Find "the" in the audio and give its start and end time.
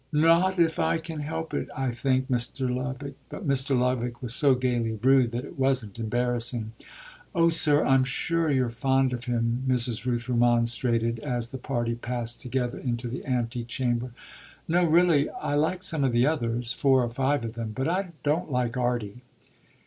11.51-11.59, 13.09-13.23, 16.13-16.25